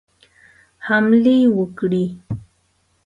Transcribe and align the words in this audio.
حملې 0.87 1.37
وکړي. 1.57 2.05